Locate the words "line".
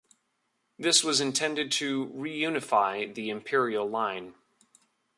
3.87-4.33